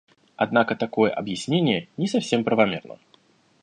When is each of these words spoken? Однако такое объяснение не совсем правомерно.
Однако 0.35 0.75
такое 0.75 1.11
объяснение 1.11 1.87
не 1.95 2.07
совсем 2.07 2.43
правомерно. 2.43 2.97